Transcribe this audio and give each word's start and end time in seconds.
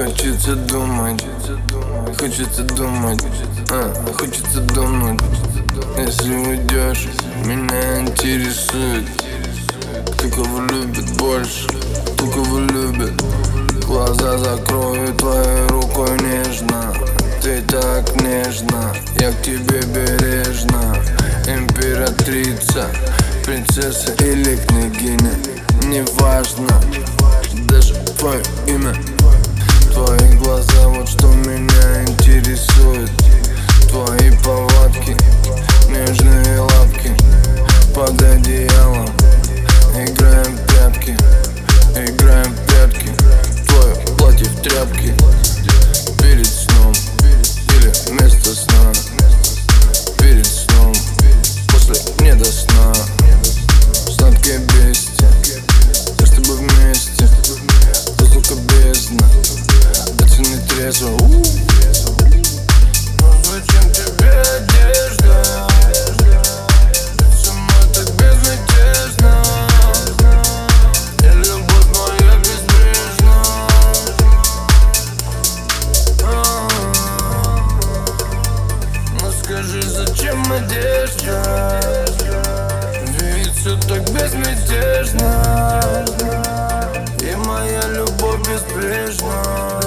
Хочется 0.00 0.56
думать 0.56 1.22
Хочется 2.18 2.62
думать 2.62 3.22
а, 3.70 3.92
Хочется 4.14 4.60
думать. 4.72 5.20
Если 5.98 6.36
уйдешь 6.36 7.06
Меня 7.44 8.00
интересует 8.00 9.06
Кто 10.16 10.28
кого 10.30 10.62
любит 10.70 11.04
больше 11.18 11.68
Кто 12.14 12.26
кого 12.30 12.60
любит. 12.60 13.12
Глаза 13.86 14.38
закрою 14.38 15.12
твоей 15.16 15.66
рукой 15.68 16.18
нежно 16.20 16.94
Ты 17.42 17.60
так 17.68 18.10
нежно 18.22 18.96
Я 19.18 19.32
к 19.32 19.42
тебе 19.42 19.82
бережно. 19.82 20.96
Императрица 21.46 22.86
Принцесса 23.44 24.12
или 24.24 24.56
княгиня 24.66 25.34
Неважно 25.84 26.80
Даже 27.68 27.92
твое 28.18 28.42
имя 28.66 28.94
Твои 29.92 30.36
глаза, 30.38 30.88
вот 30.88 31.08
что 31.08 31.26
меня 31.26 32.02
интересует 32.02 32.29
все 83.70 83.76
так 83.88 84.02
безмятежно. 84.10 85.80
И 87.22 87.36
моя 87.46 87.82
любовь 87.88 88.40
безбрежна 88.48 89.80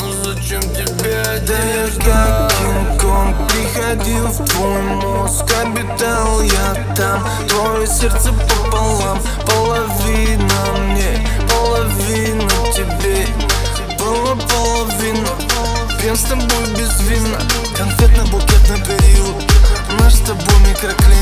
Ну 0.00 0.12
зачем 0.24 0.60
тебе 0.62 1.20
одежда? 1.22 2.48
Кинг-Конг 2.58 3.36
приходил 3.48 4.26
в 4.26 4.44
твой 4.48 4.82
мозг 4.82 5.44
Обитал 5.62 6.42
я 6.42 6.94
там. 6.96 7.24
Твое 7.48 7.86
сердце 7.86 8.32
пополам 8.32 9.20
Половина 9.46 10.72
мне, 10.88 11.28
половина 11.48 12.50
тебе. 12.74 13.26
Была 13.98 14.34
половина 14.34 15.28
Пьян 16.00 16.16
с 16.16 16.22
тобой 16.22 16.66
без 16.76 17.00
вина 17.02 17.38
Конфетно-букетный 17.76 18.84
период 18.86 19.36
Наш 20.00 20.14
с 20.14 20.20
тобой 20.20 20.54
микроклимат 20.68 21.19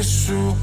Gesù, 0.00 0.56